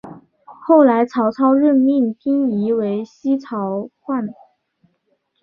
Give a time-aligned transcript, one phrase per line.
[0.65, 4.33] 后来曹操任命丁仪为西曹掾。